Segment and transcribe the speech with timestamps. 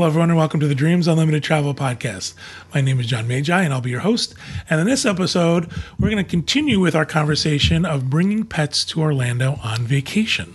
[0.00, 2.32] Hello, everyone, and welcome to the Dreams Unlimited Travel Podcast.
[2.72, 4.34] My name is John Magi, and I'll be your host.
[4.70, 9.02] And in this episode, we're going to continue with our conversation of bringing pets to
[9.02, 10.54] Orlando on vacation.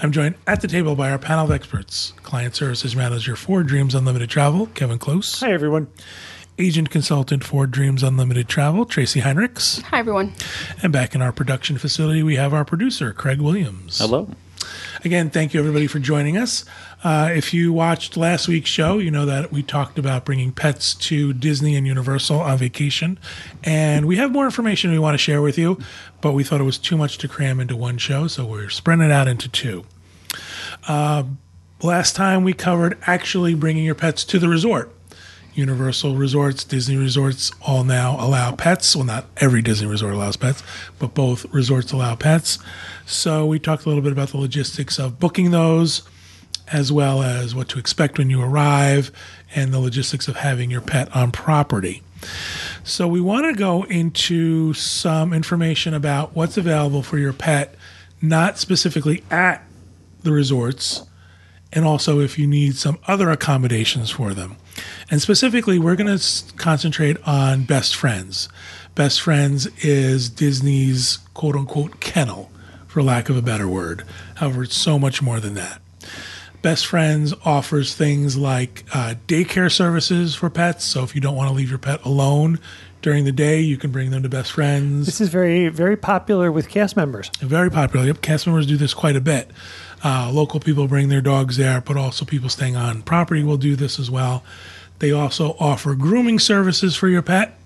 [0.00, 3.92] I'm joined at the table by our panel of experts, Client Services Manager for Dreams
[3.92, 5.40] Unlimited Travel, Kevin Close.
[5.40, 5.88] Hi, everyone.
[6.56, 9.82] Agent Consultant for Dreams Unlimited Travel, Tracy Heinrichs.
[9.82, 10.32] Hi, everyone.
[10.80, 13.98] And back in our production facility, we have our producer, Craig Williams.
[13.98, 14.28] Hello.
[15.06, 16.64] Again, thank you everybody for joining us.
[17.04, 20.94] Uh, if you watched last week's show, you know that we talked about bringing pets
[20.94, 23.16] to Disney and Universal on vacation.
[23.62, 25.78] And we have more information we want to share with you,
[26.20, 29.04] but we thought it was too much to cram into one show, so we're spreading
[29.04, 29.84] it out into two.
[30.88, 31.22] Uh,
[31.84, 34.92] last time we covered actually bringing your pets to the resort.
[35.56, 38.94] Universal resorts, Disney resorts all now allow pets.
[38.94, 40.62] Well, not every Disney resort allows pets,
[40.98, 42.58] but both resorts allow pets.
[43.06, 46.02] So we talked a little bit about the logistics of booking those,
[46.68, 49.10] as well as what to expect when you arrive
[49.54, 52.02] and the logistics of having your pet on property.
[52.84, 57.74] So we want to go into some information about what's available for your pet,
[58.20, 59.64] not specifically at
[60.22, 61.06] the resorts,
[61.72, 64.56] and also if you need some other accommodations for them.
[65.10, 68.48] And specifically, we're going to concentrate on Best Friends.
[68.94, 72.50] Best Friends is Disney's quote unquote kennel,
[72.86, 74.04] for lack of a better word.
[74.36, 75.80] However, it's so much more than that.
[76.62, 80.84] Best Friends offers things like uh, daycare services for pets.
[80.84, 82.58] So if you don't want to leave your pet alone
[83.02, 85.06] during the day, you can bring them to Best Friends.
[85.06, 87.30] This is very, very popular with cast members.
[87.38, 88.06] Very popular.
[88.06, 89.50] Yep, cast members do this quite a bit.
[90.02, 93.76] Uh, local people bring their dogs there, but also people staying on property will do
[93.76, 94.42] this as well.
[94.98, 97.58] They also offer grooming services for your pet.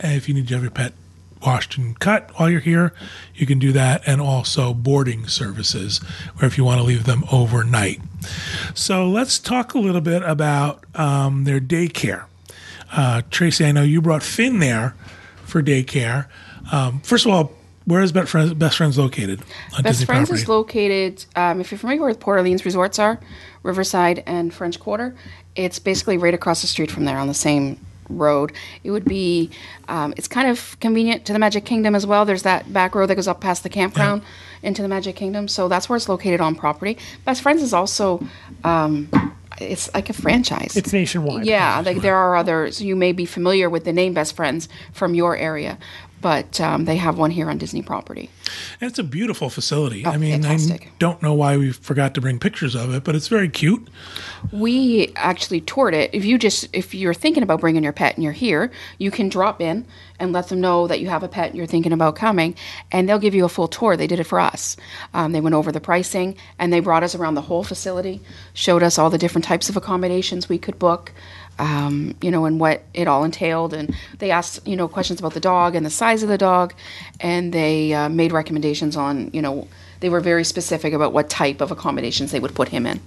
[0.00, 0.92] And if you need to have your pet
[1.44, 2.92] washed and cut while you're here,
[3.34, 4.02] you can do that.
[4.06, 5.98] And also boarding services,
[6.36, 8.00] where if you want to leave them overnight.
[8.74, 12.24] So let's talk a little bit about um, their daycare.
[12.92, 14.94] Uh, Tracy, I know you brought Finn there
[15.44, 16.26] for daycare.
[16.72, 17.52] Um, first of all,
[17.84, 19.40] where is Best Friends, Best Friends located?
[19.70, 20.42] Best Disney Friends property?
[20.42, 23.20] is located, um, if you're familiar with Port Orleans resorts are,
[23.62, 25.14] Riverside and French Quarter,
[25.54, 27.78] it's basically right across the street from there on the same
[28.08, 28.52] road.
[28.82, 29.50] It would be,
[29.88, 32.24] um, it's kind of convenient to the Magic Kingdom as well.
[32.24, 34.68] There's that back road that goes up past the campground yeah.
[34.68, 35.48] into the Magic Kingdom.
[35.48, 36.98] So that's where it's located on property.
[37.24, 38.26] Best Friends is also,
[38.62, 39.08] um,
[39.60, 40.76] it's like a franchise.
[40.76, 41.46] It's nationwide.
[41.46, 42.82] Yeah, like there are others.
[42.82, 45.78] You may be familiar with the name Best Friends from your area,
[46.24, 48.30] but um, they have one here on Disney property.
[48.80, 50.06] And it's a beautiful facility.
[50.06, 50.86] Oh, I mean, fantastic.
[50.86, 53.86] I don't know why we forgot to bring pictures of it, but it's very cute.
[54.50, 56.08] We actually toured it.
[56.14, 59.28] If you just if you're thinking about bringing your pet and you're here, you can
[59.28, 59.84] drop in
[60.18, 62.54] and let them know that you have a pet and you're thinking about coming,
[62.90, 63.94] and they'll give you a full tour.
[63.94, 64.78] They did it for us.
[65.12, 68.22] Um, they went over the pricing and they brought us around the whole facility,
[68.54, 71.12] showed us all the different types of accommodations we could book
[71.58, 73.74] um, you know, and what it all entailed.
[73.74, 76.74] And they asked, you know, questions about the dog and the size of the dog,
[77.20, 79.68] and they uh, made recommendations on, you know,
[80.00, 83.00] they were very specific about what type of accommodations they would put him in.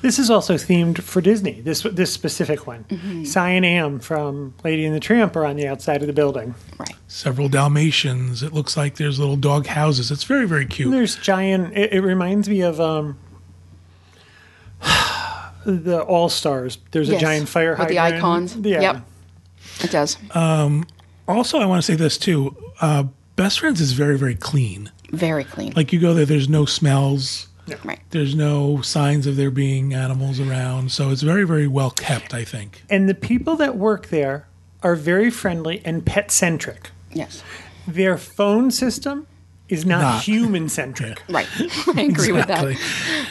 [0.00, 1.60] This is also themed for Disney.
[1.60, 3.24] This this specific one, mm-hmm.
[3.24, 6.54] Si and Am from Lady and the Tramp are on the outside of the building.
[6.78, 6.94] Right.
[7.08, 8.44] Several Dalmatians.
[8.44, 10.12] It looks like there's little dog houses.
[10.12, 10.86] It's very very cute.
[10.86, 11.76] And there's giant.
[11.76, 12.80] It, it reminds me of.
[12.80, 13.18] Um,
[15.64, 16.78] the All Stars.
[16.90, 17.18] There's yes.
[17.18, 18.12] a giant fire with hydrant.
[18.12, 18.56] the icons.
[18.56, 18.80] Yeah.
[18.80, 19.02] Yep,
[19.84, 20.16] it does.
[20.34, 20.86] Um,
[21.28, 22.56] also, I want to say this too.
[22.80, 23.04] Uh,
[23.36, 24.90] Best Friends is very very clean.
[25.10, 25.72] Very clean.
[25.74, 27.48] Like you go there, there's no smells.
[27.66, 27.76] Yeah.
[27.84, 28.00] Right.
[28.10, 32.34] There's no signs of there being animals around, so it's very very well kept.
[32.34, 32.82] I think.
[32.90, 34.46] And the people that work there
[34.82, 36.90] are very friendly and pet centric.
[37.12, 37.42] Yes.
[37.86, 39.26] Their phone system
[39.70, 40.22] is not, Not.
[40.22, 41.22] human centric.
[41.28, 41.46] Right.
[41.96, 42.76] I agree with that.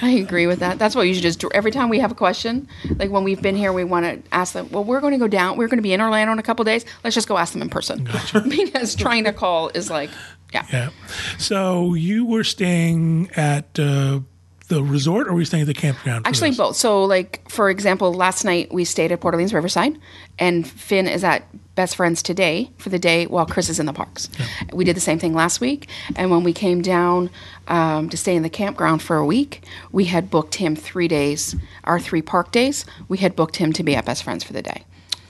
[0.01, 0.79] I agree with that.
[0.79, 1.49] That's what you should just do.
[1.53, 2.67] Every time we have a question,
[2.97, 5.27] like when we've been here, we want to ask them, well, we're going to go
[5.27, 5.57] down.
[5.57, 6.85] We're going to be in Orlando in a couple days.
[7.03, 8.05] Let's just go ask them in person.
[8.05, 8.39] gotcha.
[8.49, 10.09] because trying to call is like,
[10.53, 10.65] yeah.
[10.71, 10.89] Yeah.
[11.37, 14.21] So you were staying at uh,
[14.69, 16.25] the resort, or were you staying at the campground?
[16.25, 16.57] Actually, this?
[16.57, 16.75] both.
[16.75, 19.97] So, like, for example, last night we stayed at Port Orleans Riverside,
[20.37, 21.43] and Finn is at
[21.75, 24.29] Best Friends today for the day while Chris is in the parks.
[24.71, 27.29] We did the same thing last week, and when we came down
[27.67, 31.55] um, to stay in the campground for a week, we had booked him three days,
[31.83, 32.85] our three park days.
[33.07, 34.83] We had booked him to be at Best Friends for the day.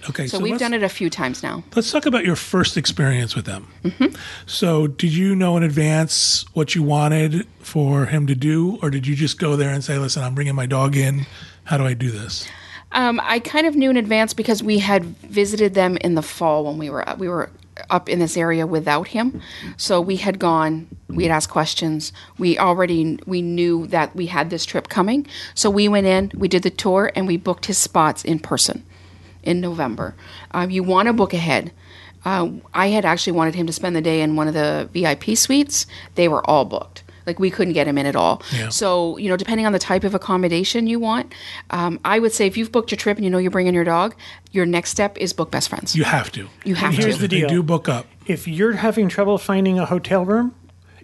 [0.09, 0.27] Okay.
[0.27, 1.63] So, we've done it a few times now.
[1.75, 3.67] Let's talk about your first experience with them.
[3.83, 4.15] Mm-hmm.
[4.45, 9.05] So, did you know in advance what you wanted for him to do, or did
[9.05, 11.25] you just go there and say, "Listen, I'm bringing my dog in.
[11.65, 12.47] How do I do this?"
[12.91, 16.65] Um, I kind of knew in advance because we had visited them in the fall
[16.65, 17.51] when we were we were
[17.89, 19.41] up in this area without him.
[19.77, 22.11] So we had gone we had asked questions.
[22.37, 26.47] We already we knew that we had this trip coming, so we went in, we
[26.47, 28.83] did the tour, and we booked his spots in person
[29.43, 30.15] in November.
[30.51, 31.71] Um, you want to book ahead.
[32.25, 35.37] Uh, I had actually wanted him to spend the day in one of the VIP
[35.37, 35.85] suites.
[36.15, 37.03] They were all booked.
[37.25, 38.41] Like we couldn't get him in at all.
[38.51, 38.69] Yeah.
[38.69, 41.31] So you know, depending on the type of accommodation you want,
[41.69, 43.83] um, I would say if you've booked your trip and you know you're bringing your
[43.83, 44.15] dog,
[44.51, 45.95] your next step is book best friends.
[45.95, 46.49] You have to.
[46.65, 47.07] You have here's to.
[47.09, 47.49] Here's the They deal.
[47.49, 48.07] do book up.
[48.25, 50.55] If you're having trouble finding a hotel room,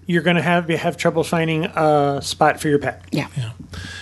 [0.08, 3.04] you're going to have have trouble finding a spot for your pet.
[3.12, 3.28] yeah.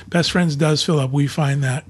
[0.07, 1.12] Best Friends does fill up.
[1.12, 1.83] We find that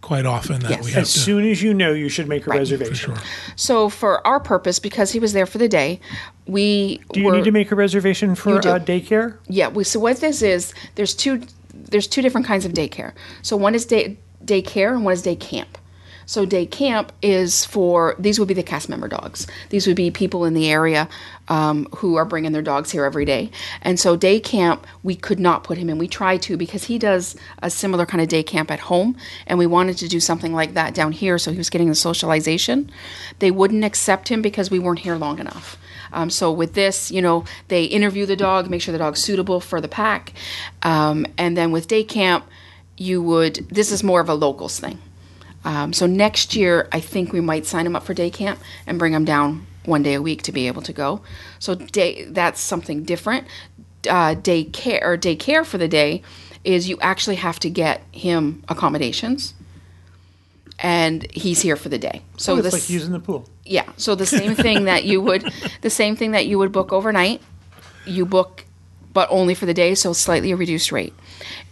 [0.00, 0.84] quite often that Yes.
[0.84, 1.18] we have As to.
[1.18, 2.58] soon as you know, you should make a Right.
[2.60, 3.14] reservation.
[3.14, 3.22] sure.
[3.56, 6.00] So for our purpose, because he was there for the day,
[6.46, 9.34] we Do you were, need to make a reservation for uh, daycare?
[9.48, 9.68] Yeah.
[9.68, 11.42] We, so what this is, there's two,
[11.74, 13.12] there's two different kinds of daycare.
[13.42, 15.77] So one is day daycare and one is day camp.
[16.28, 19.46] So day camp is for these would be the cast member dogs.
[19.70, 21.08] These would be people in the area
[21.48, 23.50] um, who are bringing their dogs here every day.
[23.80, 25.96] And so day camp, we could not put him in.
[25.96, 29.16] We tried to because he does a similar kind of day camp at home,
[29.46, 31.38] and we wanted to do something like that down here.
[31.38, 32.90] So he was getting the socialization.
[33.38, 35.78] They wouldn't accept him because we weren't here long enough.
[36.12, 39.60] Um, so with this, you know, they interview the dog, make sure the dog's suitable
[39.60, 40.34] for the pack,
[40.82, 42.46] um, and then with day camp,
[42.98, 43.66] you would.
[43.70, 44.98] This is more of a locals thing.
[45.68, 48.98] Um, so next year, I think we might sign him up for day camp and
[48.98, 51.20] bring him down one day a week to be able to go.
[51.58, 53.46] So day that's something different.
[54.08, 56.22] Uh, day care or day care for the day
[56.64, 59.52] is you actually have to get him accommodations,
[60.78, 62.22] and he's here for the day.
[62.36, 63.44] So Oh, it's this like using the pool.
[63.64, 63.84] yeah.
[63.96, 67.42] So the same thing that you would, the same thing that you would book overnight,
[68.06, 68.64] you book,
[69.18, 71.12] but only for the day, so slightly a reduced rate.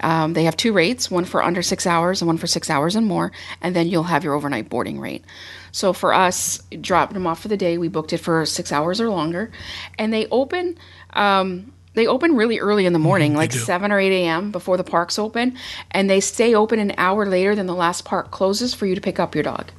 [0.01, 2.97] Um, they have two rates, one for under six hours and one for six hours
[2.97, 3.31] and more,
[3.63, 5.25] and then you'll have your overnight boarding rate.
[5.71, 9.01] So for us, dropping them off for the day, we booked it for six hours
[9.01, 9.53] or longer,
[9.97, 10.77] and they open.
[11.13, 13.61] Um, they open really early in the morning, like do.
[13.61, 14.51] 7 or 8 a.m.
[14.51, 15.57] before the parks open,
[15.93, 19.01] and they stay open an hour later than the last park closes for you to
[19.01, 19.71] pick up your dog.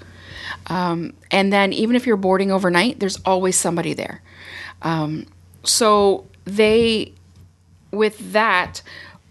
[0.68, 4.22] Um, and then even if you're boarding overnight, there's always somebody there.
[4.84, 5.26] Um,
[5.66, 7.14] so they,
[7.92, 8.82] with that,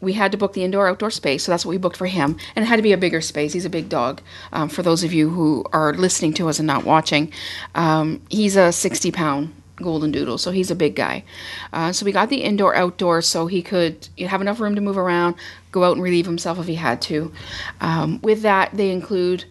[0.01, 1.45] we had to book the indoor outdoor space.
[1.45, 3.53] So that's what we booked for him, and it had to be a bigger space.
[3.53, 4.21] He's a big dog.
[4.53, 7.33] Um, for those of you who are listening to us and not watching,
[7.75, 11.25] um, he's a 60 pound golden doodle, so he's a big guy.
[11.73, 14.99] Uh, so we got the indoor outdoor so he could have enough room to move
[14.99, 15.35] around,
[15.73, 17.33] go out and relieve himself if he had to.
[17.81, 19.45] Um, with that, they include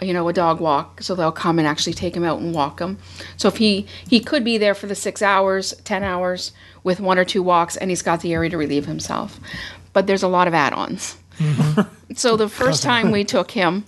[0.00, 2.80] you know a dog walk so they'll come and actually take him out and walk
[2.80, 2.98] him.
[3.36, 6.52] So if he he could be there for the six hours ten hours
[6.82, 9.38] with one or two walks and he's got the area to relieve himself.
[9.92, 11.16] But there's a lot of add-ons.
[12.14, 13.84] So the first time we took him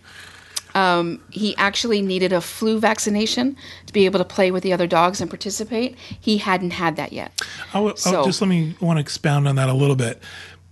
[0.74, 3.56] um, he actually needed a flu vaccination
[3.86, 5.96] to be able to play with the other dogs and participate.
[6.20, 7.40] He hadn't had that yet.
[7.72, 10.20] Oh, oh, So- just let me want to expound on that a little bit.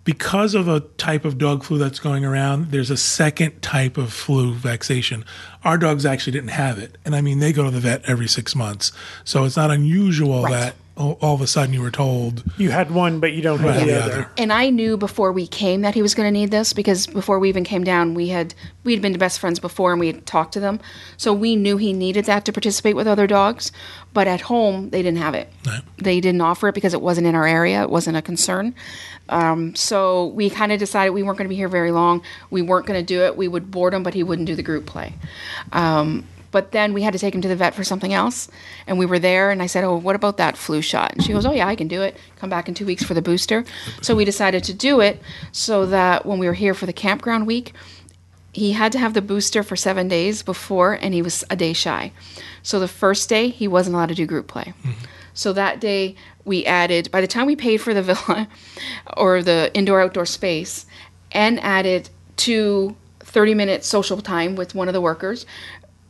[0.04, 4.12] Because of a type of dog flu that's going around, there's a second type of
[4.12, 5.24] flu vaccination.
[5.62, 6.98] Our dogs actually didn't have it.
[7.04, 8.90] And I mean, they go to the vet every six months.
[9.24, 10.50] So it's not unusual Right.
[10.52, 13.58] that all, all of a sudden you were told, You had one, but you don't
[13.58, 14.12] have the the other.
[14.12, 14.30] other.
[14.38, 17.38] and I knew before we came that he was going to need this because before
[17.38, 18.54] we even came down, we had
[18.84, 20.80] we'd been best friends before and we had talked to them,
[21.16, 23.72] so we knew he needed that to participate with other dogs.
[24.14, 25.48] But at home, they didn't have it.
[25.64, 25.78] No.
[25.96, 27.82] They didn't offer it because it wasn't in our area.
[27.82, 28.74] It wasn't a concern.
[29.28, 32.22] Um, so we kind of decided we weren't going to be here very long.
[32.50, 33.36] We weren't going to do it.
[33.36, 35.14] We would board him, but he wouldn't do the group play.
[35.72, 38.48] Um, but then we had to take him to the vet for something else,
[38.86, 39.50] and we were there.
[39.50, 41.74] And I said, "Oh, what about that flu shot?" And she goes, "Oh yeah, I
[41.74, 42.16] can do it.
[42.36, 43.64] Come back in two weeks for the booster."
[44.00, 47.46] So we decided to do it so that when we were here for the campground
[47.46, 47.72] week,
[48.52, 51.72] he had to have the booster for seven days before, and he was a day
[51.72, 52.12] shy.
[52.62, 54.74] So the first day, he wasn't allowed to do group play.
[54.82, 54.92] Mm-hmm.
[55.34, 58.48] So that day, we added, by the time we paid for the villa
[59.16, 60.86] or the indoor outdoor space,
[61.32, 65.46] and added two 30 minute social time with one of the workers,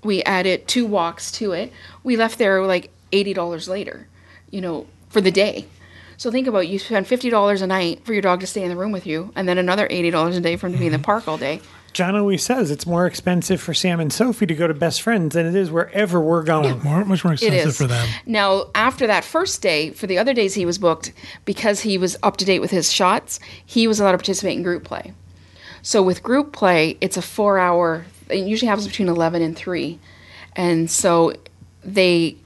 [0.05, 1.73] we added two walks to it.
[2.03, 4.09] We left there like $80 later,
[4.51, 5.67] you know, for the day.
[6.17, 8.69] So think about it, you spend $50 a night for your dog to stay in
[8.69, 10.93] the room with you, and then another $80 a day for him to be in
[10.93, 11.05] the mm-hmm.
[11.05, 11.61] park all day.
[11.93, 15.35] John always says it's more expensive for Sam and Sophie to go to Best Friends
[15.35, 16.83] than it is wherever we're going.
[16.83, 18.09] more, much more expensive is for them.
[18.25, 21.13] Now, after that first day, for the other days he was booked,
[21.45, 24.63] because he was up to date with his shots, he was allowed to participate in
[24.63, 25.13] group play.
[25.83, 28.07] So with group play, it's a four hour.
[28.29, 29.99] It usually happens between eleven and three,
[30.57, 31.33] and so
[31.85, 32.37] they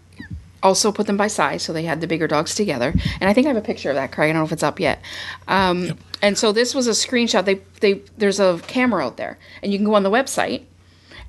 [0.63, 2.93] also put them by size, so they had the bigger dogs together.
[3.21, 4.31] And I think I have a picture of that, Craig.
[4.31, 5.01] I don't know if it's up yet.
[5.49, 7.45] Um, And so this was a screenshot.
[7.45, 10.63] They they there's a camera out there, and you can go on the website.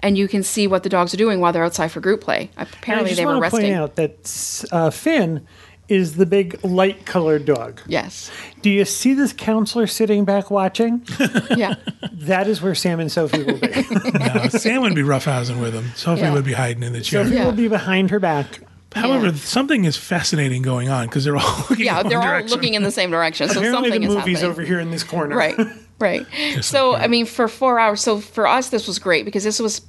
[0.04, 2.52] And you can see what the dogs are doing while they're outside for group play.
[2.56, 3.62] I Apparently, just they were want to resting.
[3.62, 5.48] point out that uh, Finn
[5.90, 7.82] is the big light colored dog.
[7.88, 8.30] Yes.
[8.62, 11.06] Do you see this counselor sitting back watching?
[11.56, 11.76] Yeah.
[12.14, 13.68] that is where Sam and Sophie will be.
[14.20, 15.92] No, Sam would be roughhousing with him.
[15.96, 16.34] Sophie Yeah.
[16.34, 17.24] would be hiding in the chair.
[17.24, 17.46] Sophie Yeah.
[17.46, 18.60] will be behind her back.
[18.94, 19.36] However, Yeah.
[19.36, 22.50] something is fascinating going on because they're all looking Yeah, in one they're all direction.
[22.52, 23.48] looking in the same direction.
[23.50, 24.52] So Apparently, something the is movie's happening.
[24.52, 25.36] over here in this corner.
[25.38, 25.56] Right,
[26.00, 26.26] right.
[26.62, 29.82] so, I mean, for four hours, so for us, this was great because this was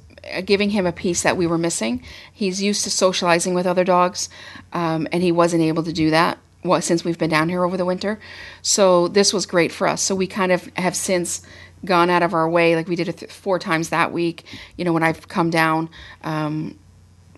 [0.45, 2.03] giving him a piece that we were missing.
[2.31, 4.29] He's used to socializing with other dogs,
[4.73, 7.77] um, and he wasn't able to do that well, since we've been down here over
[7.77, 8.19] the winter.
[8.61, 10.01] So, this was great for us.
[10.01, 11.41] So, we kind of have since
[11.85, 12.75] gone out of our way.
[12.75, 14.43] Like, we did it th- four times that week.
[14.75, 15.89] You know, when I've come down,
[16.23, 16.77] um,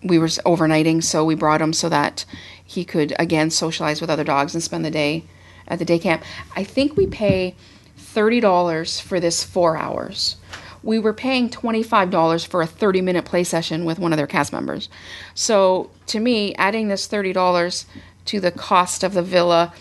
[0.04, 2.26] we were overnighting, so we brought him so that
[2.66, 5.26] he could again socialize with other dogs and spend the day
[5.68, 6.24] at the day camp.
[6.56, 7.56] I think we pay
[7.96, 10.38] thirty dollars for this four hours.
[10.84, 14.18] We were paying twenty five dollars for a thirty minute play session with one of
[14.18, 14.90] their cast members.
[15.36, 17.86] So to me, adding this thirty dollars
[18.26, 19.74] to the cost of the villa,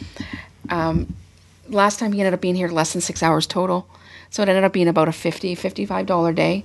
[0.69, 1.15] um,
[1.69, 3.89] last time he ended up being here less than six hours total.
[4.33, 6.65] So it ended up being about a 50 $55 day.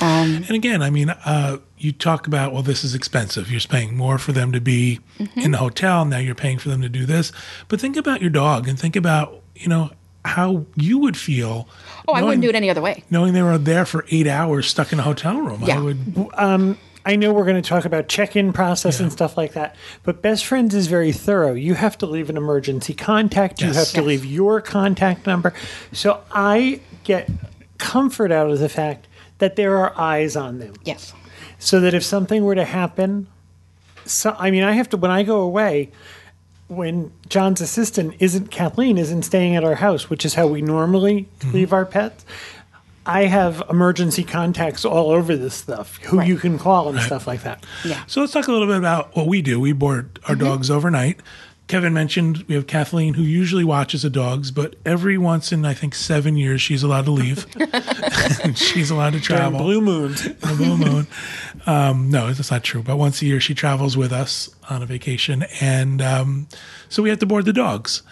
[0.00, 3.50] And again, I mean, uh, you talk about, well, this is expensive.
[3.50, 5.40] You're paying more for them to be Mm-hmm.
[5.40, 6.04] in the hotel.
[6.06, 7.30] Now you're paying for them to do this.
[7.68, 9.90] But think about your dog and think about, you know,
[10.24, 11.68] how you would feel.
[12.08, 13.04] Oh, I wouldn't do it any other way.
[13.10, 15.60] Knowing they were there for eight hours stuck in a hotel room.
[15.62, 15.74] yeah.
[15.74, 15.82] I Yeah.
[15.82, 19.76] would, um, I know we're going to talk about check-in process and stuff like that,
[20.04, 21.52] but Best Friends is very thorough.
[21.52, 23.60] You have to leave an emergency contact.
[23.60, 23.76] You Yes.
[23.76, 24.06] have to Yes.
[24.06, 25.52] leave your contact number.
[25.92, 27.28] So I get
[27.76, 29.06] comfort out of the fact
[29.38, 30.72] that there are eyes on them.
[30.84, 31.12] Yes.
[31.58, 33.26] so that if something were to happen
[34.04, 35.88] so i mean i have to when i go away
[36.68, 41.28] when john's assistant isn't kathleen isn't staying at our house which is how we normally
[41.52, 42.24] leave our pets
[43.04, 47.42] i have emergency contacts all over this stuff who you can call and stuff like
[47.42, 48.02] that Yeah.
[48.06, 49.60] So let's talk a little bit about what we do.
[49.60, 50.44] We board our Mm-hmm.
[50.44, 51.20] dogs overnight.
[51.66, 55.72] Kevin mentioned we have Kathleen who usually watches the dogs, but every once in I
[55.72, 57.46] think seven years she's allowed to leave.
[58.54, 59.60] she's allowed to During travel.
[59.60, 61.06] blue moons on a blue moon.
[61.66, 62.82] Um, no, that's not true.
[62.82, 66.48] But once a year she travels with us on a vacation, and um,
[66.90, 68.02] so we have to board the dogs.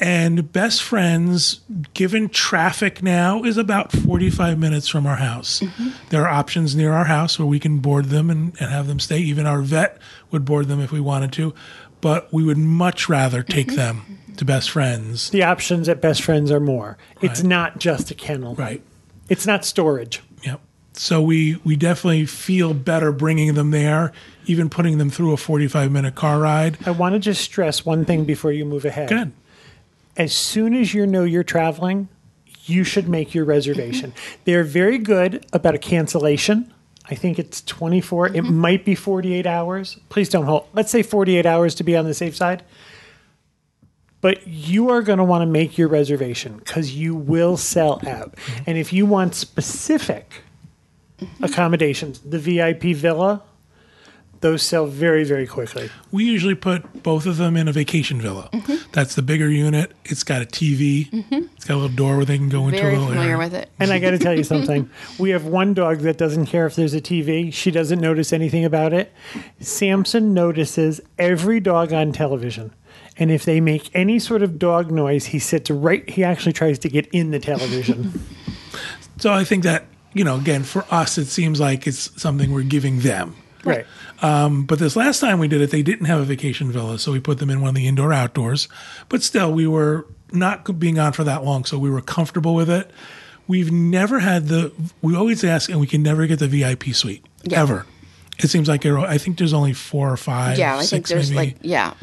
[0.00, 1.60] And best friends,
[1.94, 5.62] given traffic now, is about 45 minutes from our house.
[6.10, 8.98] There are options near our house where we can board them and, and have them
[8.98, 9.18] stay.
[9.20, 9.98] Even our vet
[10.32, 11.54] would board them if we wanted to,
[12.02, 13.76] but we would much rather take mm-hmm.
[13.76, 15.30] them to best friends.
[15.30, 17.48] the options at best friends are more it's Right.
[17.48, 18.82] not just a kennel Right.
[19.30, 20.60] it's not storage Yep.
[20.94, 24.12] So we we definitely feel better bringing them there,
[24.44, 26.76] even putting them through a 45 minute car ride.
[26.84, 29.32] i want to just stress one thing before you move ahead Good.
[30.18, 32.08] as soon as you know you're traveling,
[32.66, 34.12] you should make your reservation.
[34.44, 36.72] They're very good about a cancellation.
[37.10, 38.54] I think it's 24, it mm-hmm.
[38.54, 39.98] might be 48 hours.
[40.08, 40.68] Please don't hold.
[40.72, 42.62] Let's say 48 hours to be on the safe side.
[44.20, 48.36] But you are going to want to make your reservation because you will sell out.
[48.36, 48.62] Mm-hmm.
[48.68, 50.42] And if you want specific
[51.18, 51.44] mm-hmm.
[51.44, 53.42] accommodations, the VIP villa,
[54.42, 55.88] those sell very, very quickly.
[56.10, 58.50] We usually put both of them in a vacation villa.
[58.52, 58.90] Mm-hmm.
[58.92, 59.92] That's the bigger unit.
[60.04, 61.08] It's got a TV.
[61.10, 61.46] Mm-hmm.
[61.56, 63.38] It's got a little door where they can go into Very a little familiar area.
[63.38, 63.70] with it.
[63.80, 64.90] And I got to tell you something.
[65.18, 67.52] We have one dog that doesn't care if there's a TV.
[67.52, 69.12] She doesn't notice anything about it.
[69.60, 72.72] Samson notices every dog on television.
[73.16, 76.78] And if they make any sort of dog noise, he sits right, he actually tries
[76.80, 78.20] to get in the television.
[79.18, 79.84] So I think that,
[80.14, 83.36] you know, again, for us, it seems like it's something we're giving them.
[83.64, 83.86] Right.
[84.20, 87.20] But this last time we did it, they didn't have a vacation villa, so we
[87.20, 88.68] put them in one of the indoor outdoors.
[89.08, 92.70] But still, we were not being on for that long, so we were comfortable with
[92.70, 92.90] it.
[93.48, 94.72] We've never had the.
[95.02, 97.60] We always ask, and we can never get the VIP suite Yeah.
[97.62, 97.86] ever.
[98.38, 98.86] It seems like.
[98.86, 100.58] I think there's only four or five.
[100.58, 101.50] Yeah, I think there's maybe.
[101.52, 101.94] like yeah,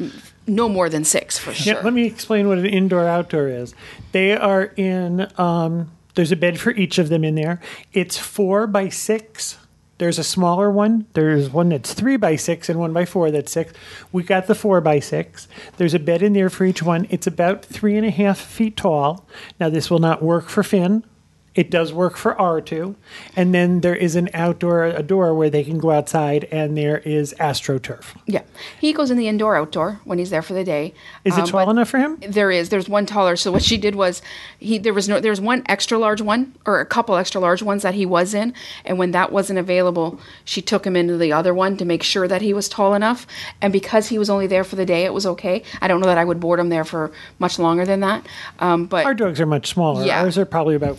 [0.46, 1.74] no more than six for sure.
[1.74, 3.74] Yeah, let me explain what an indoor outdoor is.
[4.12, 7.60] They are in, um, there's a bed for each of them in there.
[7.92, 9.58] It's four by six.
[10.00, 11.04] There's a smaller one.
[11.12, 13.74] There's one that's three by six and one by four that's six.
[14.10, 15.46] We got the four by six.
[15.76, 17.06] There's a bed in there for each one.
[17.10, 19.26] It's about three and a half feet tall.
[19.60, 21.04] Now, this will not work for Finn.
[21.54, 22.94] It does work for R2.
[23.34, 26.98] And then there is an outdoor, a door where they can go outside, and there
[26.98, 28.04] is AstroTurf.
[28.26, 28.42] Yeah,
[28.80, 30.94] he goes in the indoor outdoor when he's there for the day.
[31.24, 32.18] Is it Um, tall enough for him?
[32.26, 32.68] There is.
[32.68, 33.34] There's one taller.
[33.34, 34.22] So what she did was
[34.60, 37.62] he there was no there was one extra large one or a couple extra large
[37.62, 38.54] ones that he was in,
[38.84, 42.28] and when that wasn't available, she took him into the other one to make sure
[42.28, 43.26] that he was tall enough.
[43.60, 45.64] And because he was only there for the day, it was okay.
[45.82, 48.24] I don't know that I would board him there for much longer than that.
[48.60, 50.04] Um, but Our dogs are much smaller.
[50.04, 50.20] Yeah.
[50.22, 50.98] Ours are probably about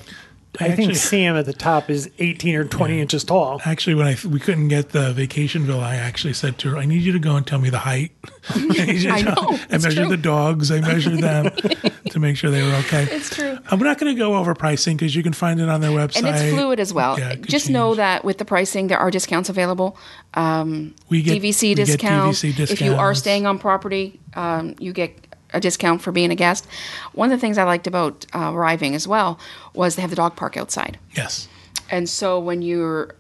[0.60, 3.62] I Actually- think Sam at the top is 18 or 20 inches tall.
[3.64, 6.86] Actually, when I we couldn't get the vacation villa, I actually said to her, "I
[6.86, 8.12] need you to go and tell me the height."
[8.50, 10.10] I, need I know, I measured true.
[10.10, 10.70] the dogs.
[10.70, 11.52] I measured them
[12.10, 13.04] to make sure they were okay.
[13.04, 13.58] It's true.
[13.70, 16.24] I'm not going to go over pricing because you can find it on their website.
[16.24, 17.18] And it's fluid as well.
[17.18, 19.98] Yeah, it could Just know that with the pricing, there are discounts available.
[20.34, 22.36] Um, we get DVC we get discount.
[22.36, 25.16] DVC If you are staying on property, um, you get
[25.54, 26.68] a discount for being a guest.
[27.14, 29.40] One of the things I liked about uh, arriving as well
[29.74, 30.98] was they have the dog park outside.
[31.16, 31.48] Yes.
[31.90, 33.16] And so when you're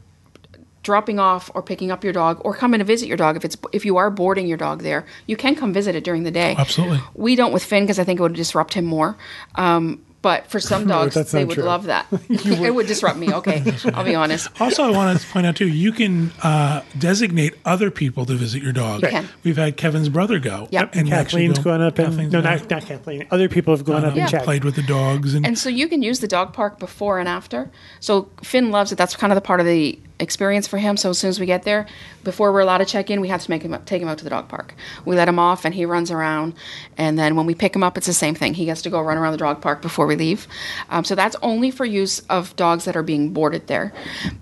[0.84, 3.56] dropping off or picking up your dog or coming to visit your dog if it's
[3.72, 6.56] if you are boarding your dog there you can come visit it during the day
[6.58, 7.00] Absolutely.
[7.14, 9.16] we don't with finn because i think it would disrupt him more
[9.56, 11.64] um, but for some dogs that's they would true.
[11.64, 13.64] love that it would disrupt me okay
[13.94, 17.90] i'll be honest Also, I want to point out too, you can uh, designate other
[17.92, 19.02] people to visit your dog.
[19.02, 19.28] You can.
[19.44, 20.68] We've had Kevin's brother go.
[20.72, 20.96] Yep.
[20.96, 23.26] and actually Kathleen's go- gone up and Kathleen's no, not, not Kathleen.
[23.32, 24.24] Other people have gone up Yeah.
[24.24, 24.46] and checked.
[24.46, 27.28] played with the dogs and, And so you can use the dog park before and
[27.28, 27.72] after.
[28.00, 28.98] So Finn loves it.
[28.98, 30.98] That's kind of the part of the experience for him.
[30.98, 31.88] So as soon as we get there,
[32.24, 34.24] before we're allowed to check in, we have to make him take him out to
[34.24, 34.76] the dog park.
[35.06, 36.54] We let him off, and he runs around.
[36.96, 38.54] And then when we pick him up, it's the same thing.
[38.54, 40.48] He gets to go run around the dog park before leave.
[40.90, 43.94] Um, so that's only for use of dogs that are being boarded there.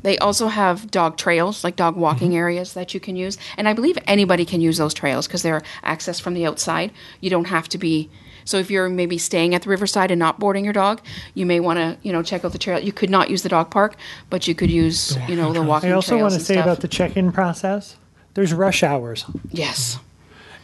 [0.03, 3.37] They also have dog trails, like dog walking areas that you can use.
[3.57, 6.91] And I believe anybody can use those trails because they're accessed from the outside.
[7.21, 8.09] You don't have to be.
[8.45, 11.01] So if you're maybe staying at the riverside and not boarding your dog,
[11.35, 12.79] you may want to, you know, check out the trail.
[12.79, 13.95] You could not use the dog park,
[14.29, 16.65] but you could use, you know, the walking I also want to say stuff.
[16.65, 17.97] about the check-in process.
[18.33, 19.25] There's rush hours.
[19.51, 19.99] yes,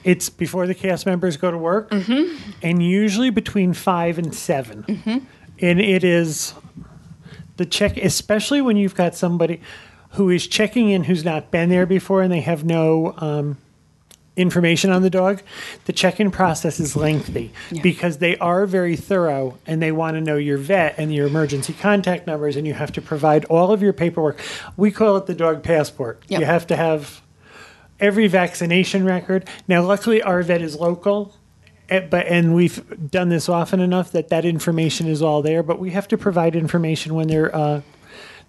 [0.06, 2.52] It's before the cast members go to work, Mm-hmm.
[2.62, 4.86] and usually between five and 7
[5.60, 6.54] And it is
[7.58, 9.60] the check, especially when you've got somebody
[10.12, 13.58] who is checking in who's not been there before and they have no um,
[14.38, 15.42] information on the dog.
[15.86, 17.82] The check-in process is lengthy Yeah.
[17.82, 21.74] because they are very thorough and they want to know your vet and your emergency
[21.74, 24.40] contact numbers, and you have to provide all of your paperwork.
[24.78, 26.22] We call it the dog passport.
[26.28, 26.40] Yep.
[26.42, 27.22] You have to have
[28.00, 29.48] every vaccination record.
[29.68, 31.36] Now, luckily, our vet is local,
[31.90, 35.64] eh, but and we've done this often enough that that information is all there.
[35.64, 37.82] But we have to provide information when their uh,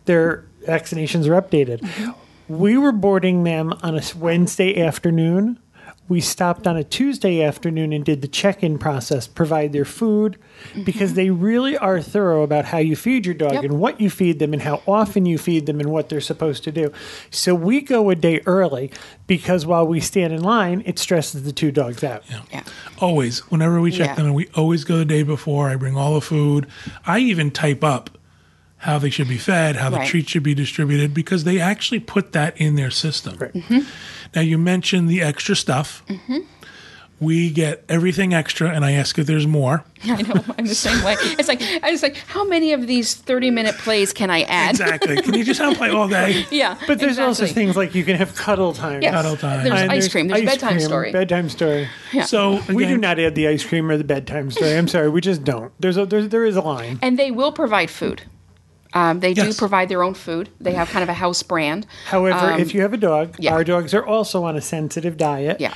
[0.05, 2.15] their vaccinations are updated.
[2.49, 5.59] We were boarding them on a Wednesday afternoon.
[6.09, 10.39] We stopped on a Tuesday afternoon and did the check-in process, provide their food,
[10.85, 13.65] because they really are thorough about how you feed your dog Yep.
[13.65, 16.63] and what you feed them and how often you feed them and what they're supposed
[16.65, 16.93] to do.
[17.31, 18.93] So we go a day early
[19.27, 22.23] because while we stand in line, it stresses the two dogs out.
[22.53, 22.63] yeah,
[22.99, 24.15] always whenever we check Yeah.
[24.15, 26.67] them and we always go the day before i bring all the food
[27.07, 28.11] i even type up
[28.79, 30.09] how they should be fed how the Right.
[30.09, 33.81] treats should be distributed because they actually put that in their system Mm-hmm.
[34.35, 36.39] Now you mentioned the extra stuff mm-hmm.
[37.21, 40.45] we get everything extra and i ask if there's more I know.
[40.59, 41.17] I'm the same way.
[41.19, 44.71] It's like I was like, how many of these 30 minute plays can I add?
[44.71, 48.05] exactly can you just have play all day Yeah, But there's also things like you
[48.05, 49.03] can have cuddle time.
[49.03, 49.13] Yes.
[49.13, 49.65] Cuddle time.
[49.65, 50.29] There's And ice cream.
[50.29, 51.13] There's ice bedtime cream, story.
[51.13, 51.89] Bedtime story.
[52.13, 52.25] Yeah.
[52.25, 54.77] so We do not add the ice cream or the bedtime story.
[54.77, 55.73] I'm sorry, we just don't.
[55.81, 56.99] There's a there's, there is a line.
[57.03, 58.23] and they will provide food.
[58.95, 60.49] Um, they do provide their own food.
[60.61, 61.87] They have kind of a house brand.
[62.07, 63.53] However, if you have a dog, Um, yeah.
[63.53, 65.61] our dogs are also on a sensitive diet.
[65.61, 65.75] Yeah.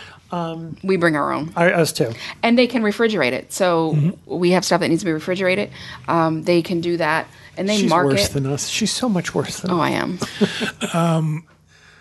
[0.83, 1.53] we bring our own.
[1.57, 2.13] Our, us too.
[2.43, 3.53] and they can refrigerate it.
[3.53, 4.37] So Mm-hmm.
[4.39, 5.71] we have stuff that needs to be refrigerated.
[6.09, 8.33] Um, they can do that, and they She's mark worse it.
[8.33, 8.69] than us.
[8.69, 9.83] She's so much worse than oh, us.
[9.83, 11.45] I am.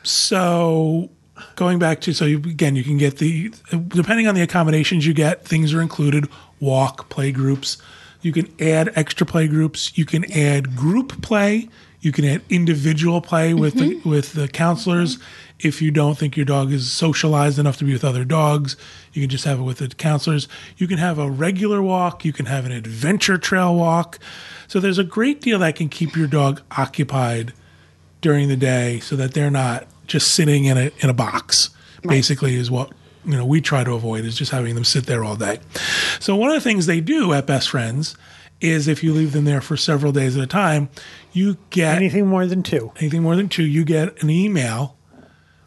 [0.04, 1.10] So
[1.56, 3.52] going back to so you, again, you can get the
[3.90, 6.28] depending on the accommodations you get, things are included.
[6.60, 7.78] Walk, play groups.
[8.22, 9.98] You can add extra play groups.
[9.98, 11.70] You can add group play.
[12.02, 14.10] You can add individual play with the, mm-hmm.
[14.10, 15.20] with the counselors.
[15.60, 18.78] If you don't think your dog is socialized enough to be with other dogs,
[19.12, 20.48] you can just have it with the counselors.
[20.78, 22.24] You can have a regular walk.
[22.24, 24.20] You can have an adventure trail walk.
[24.68, 27.54] So there's a great deal that can keep your dog occupied
[28.22, 31.70] during the day so that they're not just sitting in a in a box.
[32.02, 32.94] Basically, is what
[33.26, 35.60] you know we try to avoid is just having them sit there all day.
[36.20, 38.16] So one of the things they do at Best Friends
[38.62, 40.90] is if you leave them there for several days at a time,
[41.32, 42.92] you get Anything more than two.
[43.00, 44.98] anything more than two, you get an email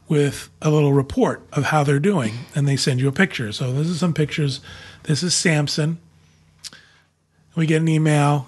[0.09, 3.51] with a little report of how they're doing, and they send you a picture.
[3.51, 4.61] So this is some pictures.
[5.05, 5.99] This is Samson.
[7.55, 8.47] We get an email,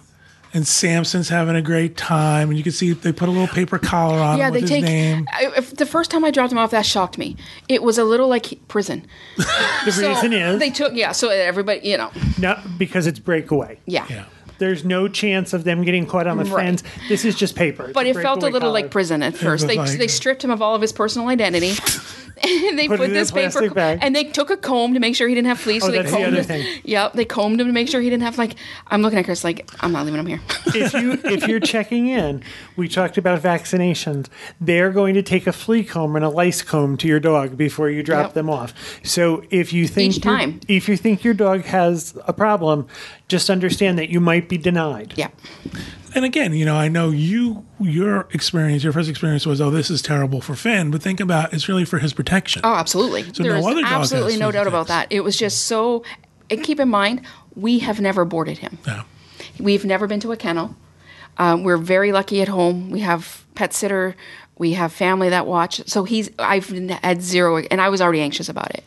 [0.54, 3.78] and Samson's having a great time, and you can see they put a little paper
[3.78, 4.84] collar on Yeah, him they with take.
[4.84, 5.26] name.
[5.32, 7.36] I, if, the first time I dropped him off, that shocked me.
[7.68, 9.06] It was a little like prison.
[9.84, 10.94] The So reason is they took.
[10.94, 13.78] Yeah, so everybody, you know, not because it's breakaway.
[13.84, 14.06] yeah.
[14.08, 14.24] Yeah.
[14.58, 16.64] There's no chance of them getting caught on the Right.
[16.66, 16.84] fence.
[17.08, 17.86] This is just paper.
[17.86, 18.72] It's But it felt a little collar.
[18.72, 19.66] like prison at first.
[19.66, 21.72] They like- they stripped him of all of his personal identity,
[22.44, 23.98] and they Put put, it in a this paper bag.
[24.02, 25.82] and they took a comb to make sure he didn't have fleas.
[25.82, 26.44] Oh, so they that's the other him.
[26.44, 26.80] thing.
[26.84, 28.54] Yep, they combed him to make sure he didn't have like.
[28.88, 30.40] I'm looking at Chris like I'm not leaving him here.
[30.66, 32.42] if you if you're checking in,
[32.76, 34.28] we talked about vaccinations.
[34.60, 37.88] They're going to take a flea comb and a lice comb to your dog before
[37.90, 38.34] you drop Yep.
[38.34, 38.74] them off.
[39.04, 40.60] So if you think Each time.
[40.68, 42.86] if you think your dog has a problem,
[43.28, 45.14] just understand that you might be denied.
[45.16, 45.28] yeah,
[46.14, 49.90] And again, you know, I know you, your experience, your first experience was, oh, this
[49.90, 52.62] is terrible for Finn, but think about it's really for his protection.
[52.64, 53.22] oh, absolutely.
[53.22, 55.08] no There's other dog absolutely no doubt about that.
[55.10, 56.04] It was just so.
[56.50, 57.22] And keep in mind,
[57.56, 58.78] we have never boarded him.
[58.86, 59.04] Yeah.
[59.58, 60.76] We've never been to a kennel.
[61.38, 62.90] Um, we're very lucky at home.
[62.90, 64.14] We have pet sitter.
[64.58, 65.88] We have family that watch.
[65.88, 68.84] So he's I've had zero, and I was already anxious about it.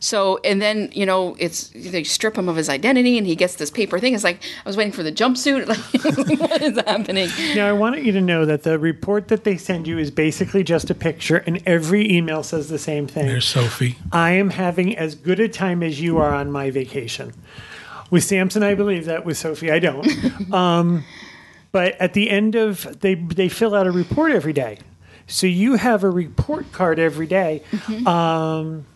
[0.00, 3.56] So and then you know it's they strip him of his identity, and he gets
[3.56, 4.14] this paper thing.
[4.14, 5.66] It's like I was waiting for the jumpsuit.
[5.78, 7.28] Like what is happening?
[7.54, 10.64] Now, I want you to know that the report that they send you is basically
[10.64, 13.26] just a picture, and every email says the same thing.
[13.26, 13.96] There's Sophie.
[14.12, 17.32] I am having as good a time as you are on my vacation.
[18.10, 19.24] With Samson, I believe that.
[19.24, 20.52] With Sophie, I don't.
[20.52, 21.04] um,
[21.72, 24.78] but at the end of they they fill out a report every day,
[25.26, 27.62] so you have a report card every day.
[28.06, 28.86] Um,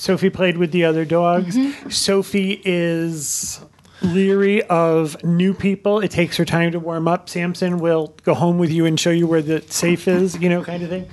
[0.00, 1.58] Sophie played with the other dogs.
[1.58, 1.90] Mm-hmm.
[1.90, 3.60] Sophie is
[4.00, 6.00] leery of new people.
[6.00, 7.28] It takes her time to warm up.
[7.28, 10.64] Samson will go home with you and show you where the safe is, you know,
[10.64, 11.06] kind of thing.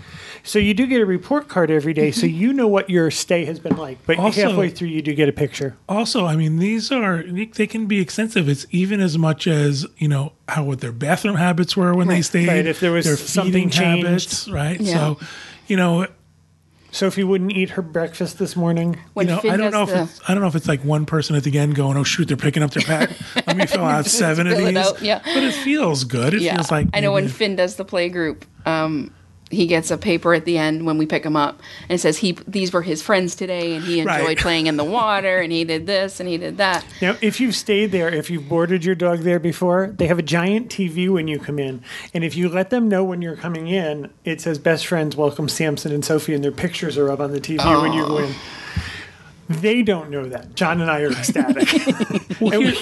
[0.43, 2.39] So you do get a report card every day, so mm-hmm.
[2.39, 3.97] you know what your stay has been like.
[4.05, 5.75] But Also- halfway through, you do get a picture.
[5.89, 8.47] Also, I mean, these are they can be extensive.
[8.47, 12.21] It's even as much as you know how what their bathroom habits were when they
[12.21, 12.47] stayed.
[12.47, 14.05] Right, if there was their something changed.
[14.05, 14.79] habits, right?
[14.79, 14.93] Yeah.
[14.93, 15.19] So,
[15.67, 16.07] you know,
[16.97, 18.97] Sophie wouldn't eat her breakfast this morning.
[19.13, 20.67] When you know, Finn I don't know if the- it's, I don't know if it's
[20.67, 23.15] like one person at the end going, "Oh shoot, they're picking up their pet.
[23.45, 25.21] Let me fill out seven of Fill it these." out, yeah.
[25.23, 26.33] But it feels good.
[26.33, 28.45] It feels like I know when maybe- Finn does the play group.
[28.65, 29.11] Um,
[29.49, 32.17] he gets a paper at the end when we pick him up, and it says
[32.17, 34.37] he these were his friends today, and he enjoyed Right.
[34.47, 36.85] playing in the water, and he did this, and he did that.
[37.01, 40.23] Now, if you've stayed there, if you've boarded your dog there before, they have a
[40.23, 41.83] giant TV when you come in.
[42.13, 45.49] And if you let them know when you're coming in, it says best friends welcome
[45.49, 48.23] Samson and Sophie, and their pictures are up on the TV when you go oh.
[48.23, 48.35] in.
[49.49, 50.55] They don't know that.
[50.55, 51.71] John and I are ecstatic.
[52.41, 52.77] and we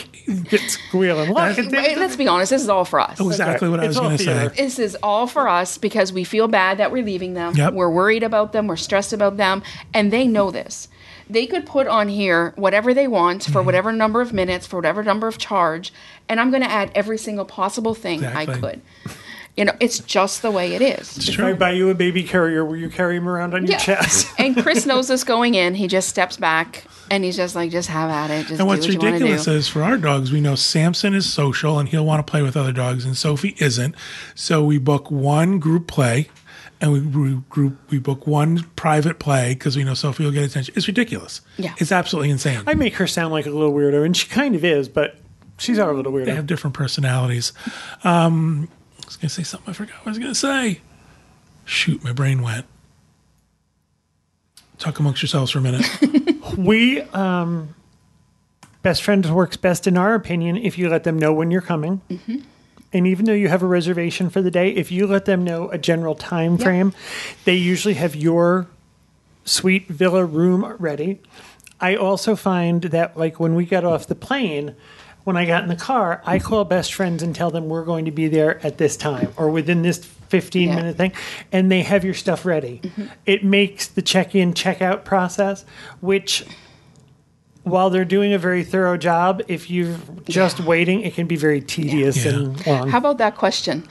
[0.46, 1.32] get squealing.
[1.32, 3.20] Look, it's- Wait, let's be honest, this is all for us.
[3.20, 4.48] exactly what I It's was going to say.
[4.58, 7.54] This is all for us because we feel bad that we're leaving them.
[7.56, 7.74] Yep.
[7.74, 8.66] We're worried about them.
[8.68, 9.62] We're stressed about them.
[9.94, 10.88] And they know this.
[11.30, 13.66] They could put on here whatever they want for Mm-hmm.
[13.66, 15.92] whatever number of minutes, for whatever number of charge.
[16.30, 18.82] And I'm going to add every single possible thing I could.
[19.58, 21.18] You know, it's just the way it is.
[21.18, 23.72] It's if I buy you a baby carrier, will you carry him around on your
[23.74, 23.78] Yeah.
[23.78, 24.28] chest?
[24.38, 25.76] and Chris knows this going in.
[25.76, 28.48] He just steps back and he's just like, just have at it.
[28.48, 29.52] Just And what's what ridiculous do.
[29.54, 32.58] is for our dogs, we know Samson is social and he'll want to play with
[32.58, 33.96] other dogs, and Sophie isn't.
[34.34, 36.28] So we book one group play,
[36.82, 40.44] and we, we group we book one private play because we know Sophie will get
[40.44, 40.74] attention.
[40.76, 41.40] It's ridiculous.
[41.58, 41.74] Yeah.
[41.78, 42.62] it's absolutely insane.
[42.68, 45.16] I make her sound like a little weirdo, and she kind of is, but
[45.58, 46.26] she's our little weirdo.
[46.26, 46.36] they weirdo.
[46.36, 47.54] have different personalities.
[48.04, 48.68] Um,
[49.06, 49.70] I was going to say something.
[49.70, 50.82] I forgot what I was going to say.
[51.64, 52.66] Shoot, my brain went.
[54.80, 55.86] Talk amongst yourselves for a minute.
[56.58, 57.76] We, um,
[58.82, 62.02] best friends works best in our opinion if you let them know when you're coming.
[62.94, 65.70] And even though you have a reservation for the day, if you let them know
[65.70, 66.94] a general time frame,
[67.44, 68.68] they usually have your
[69.44, 71.20] suite villa room ready.
[71.82, 74.76] I also find that like when we got off the plane,
[75.26, 78.06] when I got in the car, I call best friends and tell them we're going
[78.06, 79.98] to be there at this time or within this
[80.30, 80.76] 15 Yeah.
[80.76, 81.12] minute thing
[81.52, 82.82] and they have your stuff ready.
[83.26, 85.66] It makes the check-in check-out process
[86.00, 86.46] which
[87.64, 89.98] while they're doing a very thorough job, if you're
[90.30, 92.32] just waiting, it can be very tedious Yeah.
[92.34, 92.90] and long.
[92.90, 93.88] How about that question?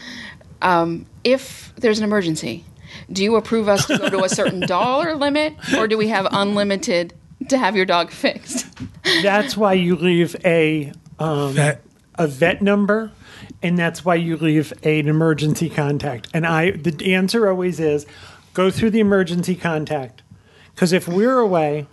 [0.63, 2.65] Um, if there's an emergency,
[3.11, 6.29] do you approve us to go to a certain dollar limit or do we have
[6.31, 7.13] unlimited
[7.49, 8.67] to have your dog fixed?
[9.23, 11.83] That's why you leave a um, that
[12.17, 13.11] a vet number,
[13.63, 16.29] and that's why you leave an emergency contact.
[16.33, 18.07] And I, the answer always is,
[18.53, 20.23] go through the emergency contact,
[20.75, 21.87] because if we're away,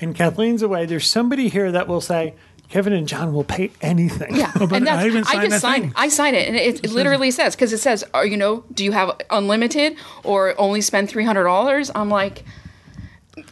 [0.00, 2.34] and Kathleen's away, there's somebody here that will say,
[2.68, 4.36] Kevin and John will pay anything.
[4.36, 5.92] Yeah, but and that's, I even signed just that sign thing.
[5.96, 8.84] I sign it, and it, it literally says because it says, "Are you know, do
[8.84, 12.44] you have unlimited or only spend three hundred dollars?" I'm like,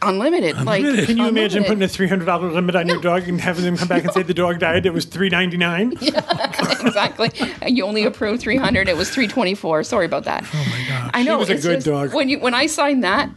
[0.01, 0.57] unlimited.
[0.63, 3.63] Like, Can you imagine putting a three hundred dollar limit on your dog and having
[3.65, 4.85] them come back and say the dog died?
[4.85, 5.93] It was three ninety nine.
[6.01, 7.31] exactly?
[7.65, 8.87] You only approved three hundred.
[8.89, 9.83] It was three twenty four.
[9.83, 10.43] Sorry about that.
[10.53, 11.11] oh my god.
[11.13, 12.13] I know it was a good just- dog.
[12.13, 13.29] When you when I signed that,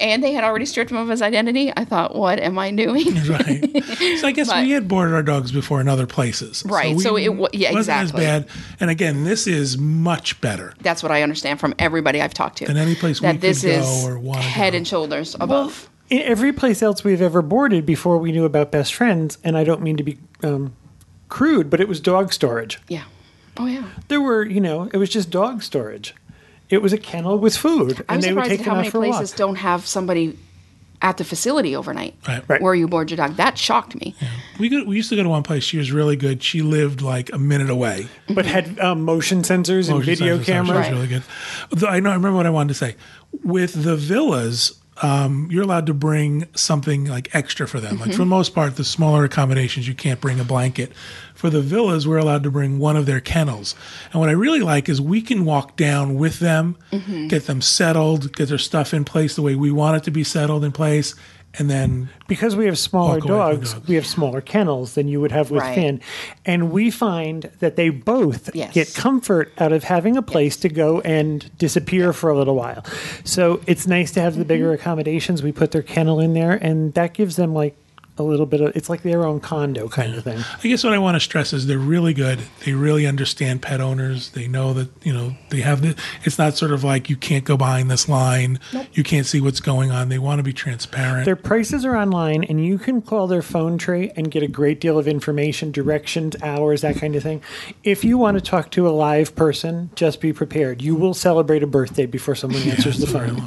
[0.00, 1.72] and they had already stripped him of his identity.
[1.76, 3.06] I thought, what am I doing?
[3.28, 3.84] right.
[4.18, 6.62] So I guess But- we had boarded our dogs before in other places.
[6.66, 8.26] Right, so we it wa- yeah, wasn't exactly.
[8.26, 8.48] as bad.
[8.80, 10.74] And again, this is much better.
[10.80, 12.66] That's what I understand from everybody I've talked to.
[12.66, 15.88] Than any place we that could this go is or wanna head and shoulders above.
[16.10, 19.64] in every place else we've ever boarded before we knew about best friends, and I
[19.64, 20.74] don't mean to be um,
[21.28, 22.78] crude, but it was dog storage.
[22.88, 23.04] yeah.
[23.60, 23.82] Oh yeah.
[24.06, 26.14] There were, you know, it was just dog storage.
[26.70, 28.72] It was a kennel with food, I'm and they would surprised take at them how
[28.72, 29.36] out many for a places walk.
[29.38, 30.38] don't have somebody
[31.00, 32.42] at the facility overnight Right.
[32.48, 32.60] Right.
[32.60, 33.36] where you board your dog.
[33.36, 34.16] That shocked me.
[34.58, 35.62] We go, we used to go to one place.
[35.62, 36.42] She was really good.
[36.42, 38.08] She lived like a minute away.
[38.28, 40.78] But had um, motion sensors and video sensors, so She cameras.
[40.78, 41.22] was really good.
[41.88, 42.10] I know.
[42.10, 42.96] I remember what I wanted to say.
[43.44, 47.98] With the villas, um, you're allowed to bring something like extra for them.
[47.98, 50.92] Like for the most part, the smaller accommodations, you can't bring a blanket.
[51.34, 53.76] For the villas, we're allowed to bring one of their kennels.
[54.12, 56.76] And what I really like is we can walk down with them,
[57.28, 60.24] get them settled, get their stuff in place the way we want it to be
[60.24, 61.14] settled in place,
[61.58, 63.88] and then because we have smaller Walk away from dogs, dogs.
[63.88, 65.74] we have smaller kennels than you would have with Right.
[65.74, 66.00] Finn.
[66.44, 68.74] And we find that they both Yes.
[68.74, 72.84] get comfort out of having a place to go and disappear for a little while.
[73.24, 74.74] So it's nice to have the bigger Mm-hmm.
[74.80, 75.42] accommodations.
[75.42, 77.74] We put their kennel in there, and that gives them like
[78.18, 80.38] a little bit of it's like their own condo kind of thing.
[80.62, 82.40] I guess what I want to stress is they're really good.
[82.64, 84.30] They really understand pet owners.
[84.30, 85.96] They know that you know they have the.
[86.24, 88.58] It's not sort of like you can't go behind this line.
[88.92, 90.08] You can't see what's going on.
[90.08, 91.24] They want to be transparent.
[91.24, 94.80] Their prices are online, and you can call their phone tray and get a great
[94.80, 97.42] deal of information, directions, hours, that kind of thing.
[97.84, 100.82] If you want to talk to a live person, just be prepared.
[100.82, 103.42] You will celebrate a birthday before someone answers the phone.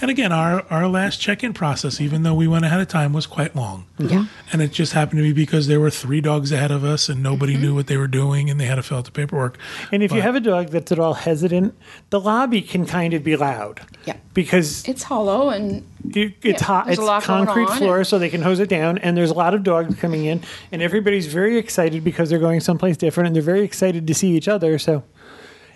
[0.00, 3.26] And again, our our last check-in process, even though we went ahead of time, was
[3.26, 3.86] quite long.
[3.98, 4.13] Yeah.
[4.52, 7.22] And it just happened to be because there were three dogs ahead of us, and
[7.22, 7.62] nobody Mm-hmm.
[7.62, 9.58] knew what they were doing, and they had to fill out the paperwork.
[9.92, 11.74] And if you have a dog that's at all hesitant,
[12.10, 13.80] the lobby can kind of be loud.
[14.04, 14.16] Yeah.
[14.34, 16.88] Because It's hollow and you, it's Yeah, hot.
[16.88, 18.98] It's a lot concrete floor, and- so they can hose it down.
[18.98, 22.60] And there's a lot of dogs coming in, and everybody's very excited because they're going
[22.60, 24.78] someplace different, and they're very excited to see each other.
[24.78, 25.02] So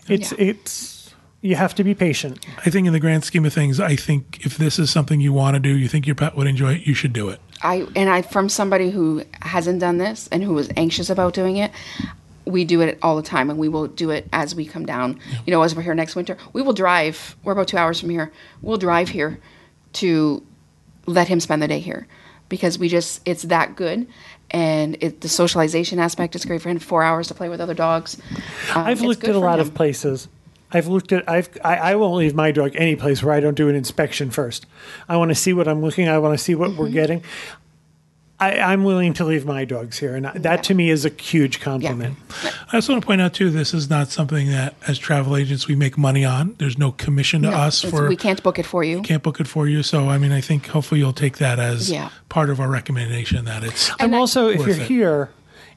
[0.09, 0.39] it's Yeah.
[0.51, 0.95] it's
[1.41, 2.45] you have to be patient.
[2.67, 5.33] I think in the grand scheme of things, I think if this is something you
[5.33, 7.41] want to do, you think your pet would enjoy it, you should do it.
[7.63, 11.57] I and I from somebody who hasn't done this and who was anxious about doing
[11.57, 11.71] it.
[12.45, 15.21] We do it all the time, and we will do it as we come down.
[15.45, 17.37] You know, as we're here next winter, we will drive.
[17.45, 18.33] We're about two hours from here.
[18.63, 19.39] We'll drive here
[19.95, 20.43] to
[21.07, 22.07] let him spend the day here
[22.49, 24.07] because we just it's that good,
[24.51, 26.79] and it, the socialization aspect is great for him.
[26.79, 28.17] Four hours to play with other dogs.
[28.75, 29.67] Um, I've looked at a lot him.
[29.67, 30.29] of places.
[30.73, 31.29] I've looked at.
[31.29, 31.49] I've.
[31.65, 34.67] I, I won't leave my dog any place where I don't do an inspection first.
[35.09, 36.09] I want to see what I'm looking.
[36.09, 36.79] I want to see what Mm-hmm.
[36.81, 37.23] we're getting.
[38.41, 41.59] I, I'm willing to leave my dogs here, and that to me is a huge
[41.61, 42.17] compliment.
[42.73, 45.67] I also want to point out too, this is not something that as travel agents
[45.67, 46.55] we make money on.
[46.59, 49.03] There's no commission to No, us for we can't book it for you.
[49.03, 49.83] can't book it for you.
[49.83, 52.11] So I mean, I think hopefully you'll take that as Yeah.
[52.29, 54.83] part of our recommendation that it's I'm I- also, if you're it.
[54.83, 55.31] here,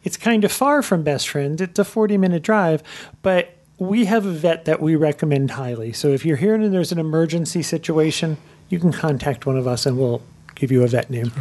[0.04, 1.60] it's kind of far from Best Friend.
[1.60, 2.84] It's a 40 minute drive,
[3.24, 5.92] but we have a vet that we recommend highly.
[5.92, 8.38] So if you're here and there's an emergency situation,
[8.70, 10.22] you can contact one of us and we'll
[10.54, 11.32] give you a vet name.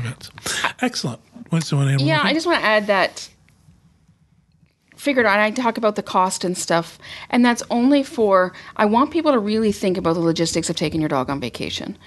[0.81, 1.21] excellent.
[1.51, 1.99] What's the one?
[1.99, 3.29] Yeah, I just want to add that
[4.97, 6.99] figured out I talk about the cost and stuff,
[7.29, 11.01] and that's only for I want people to really think about the logistics of taking
[11.03, 11.99] your dog on vacation.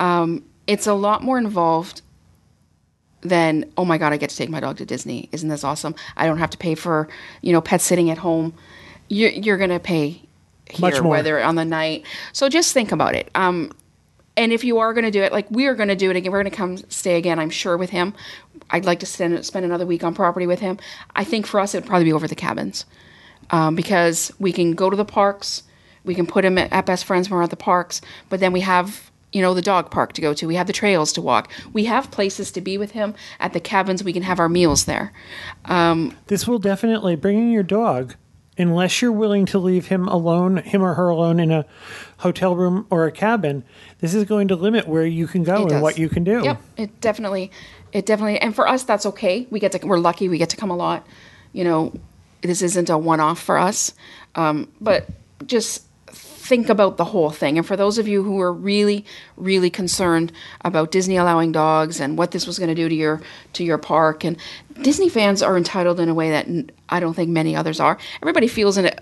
[0.00, 2.00] Um, it's a lot more involved
[3.20, 5.28] than oh my god, I get to take my dog to Disney.
[5.32, 5.94] Isn't this awesome?
[6.16, 7.08] I don't have to pay for
[7.42, 8.54] you know pet sitting at home.
[9.08, 10.22] You're, you're gonna pay
[10.70, 12.04] here, whether on the night.
[12.32, 13.30] So just think about it.
[13.34, 13.72] Um,
[14.36, 16.16] and if you are going to do it, like we are going to do it
[16.16, 18.14] again, we're going to come stay again, I'm sure, with him.
[18.68, 20.78] I'd like to spend, spend another week on property with him.
[21.14, 22.84] I think for us, it would probably be over the cabins
[23.50, 25.62] um, because we can go to the parks,
[26.04, 28.52] we can put him at, at Best Friends when we're at the parks, but then
[28.52, 31.22] we have, you know, the dog park to go to, we have the trails to
[31.22, 34.48] walk, we have places to be with him at the cabins, we can have our
[34.48, 35.12] meals there.
[36.26, 38.16] This will definitely bringing your dog,
[38.58, 41.64] unless you're willing to leave him alone, him or her alone in a
[42.18, 43.64] hotel room or a cabin.
[44.00, 46.42] This is going to limit where you can go and what you can do.
[46.42, 47.50] Yep, it definitely,
[47.92, 49.46] it definitely, and for us that's okay.
[49.50, 50.28] We get to, we're lucky.
[50.28, 51.06] We get to come a lot.
[51.52, 51.92] You know,
[52.42, 53.94] this isn't a one-off for us,
[54.34, 55.08] um, but
[55.46, 55.85] just
[56.46, 57.58] think about the whole thing.
[57.58, 59.04] And for those of you who are really,
[59.36, 60.32] really concerned
[60.64, 63.20] about Disney allowing dogs and what this was going to do to your
[63.54, 64.36] to your park, and
[64.80, 66.46] Disney fans are entitled in a way that
[66.88, 67.98] I don't think many others are.
[68.22, 68.94] Everybody feels in a,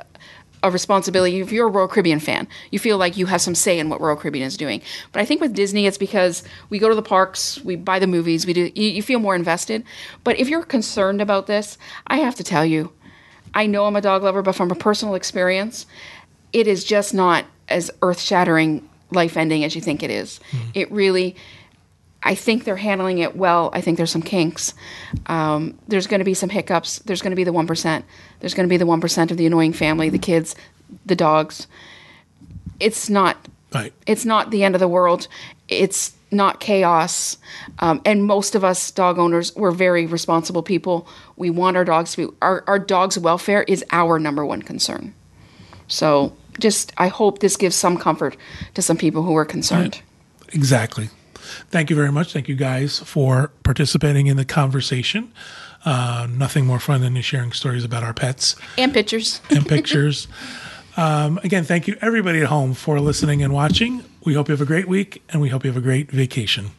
[0.62, 1.40] a responsibility.
[1.40, 4.00] If you're a Royal Caribbean fan, you feel like you have some say in what
[4.00, 4.80] Royal Caribbean is doing.
[5.12, 8.06] But I think with Disney, it's because we go to the parks, we buy the
[8.06, 8.72] movies, we do.
[8.74, 9.84] You, you feel more invested.
[10.24, 11.76] But if you're concerned about this,
[12.06, 12.92] I have to tell you,
[13.52, 15.86] I know I'm a dog lover, but from a personal experience,
[16.54, 20.40] it is just not as earth shattering life ending as you think it is.
[20.72, 21.36] It really,
[22.22, 23.70] I think they're handling it well.
[23.72, 24.72] I think there's some kinks.
[25.26, 27.00] Um, there's going to be some hiccups.
[27.00, 28.02] There's going to be the 1%.
[28.40, 30.54] There's going to be the 1% of the annoying family, the kids,
[31.04, 31.66] the dogs.
[32.80, 33.36] It's not
[33.72, 33.92] Right.
[34.06, 35.26] it's not the end of the world.
[35.68, 37.38] It's not chaos.
[37.80, 41.08] Um, and most of us dog owners, we're very responsible people.
[41.36, 45.14] We want our dogs to be, our, our dog's welfare is our number one concern.
[45.88, 48.36] So just, I hope this gives some comfort
[48.74, 50.00] to some people who are concerned.
[50.52, 51.10] Exactly.
[51.70, 52.32] Thank you very much.
[52.32, 55.32] Thank you guys for participating in the conversation.
[55.84, 59.42] Uh, nothing more fun than sharing stories about our pets And pictures.
[59.50, 60.26] and pictures.
[60.96, 64.02] um, again, thank you everybody at home for listening and watching.
[64.24, 66.70] We hope you have a great week and we hope you have a great vacation.